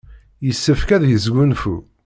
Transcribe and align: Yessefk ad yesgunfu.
Yessefk 0.45 0.89
ad 0.95 1.03
yesgunfu. 1.07 1.75